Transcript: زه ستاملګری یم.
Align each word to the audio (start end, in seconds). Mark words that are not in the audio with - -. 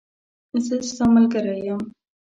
زه 0.65 0.75
ستاملګری 0.89 1.57
یم. 1.67 1.81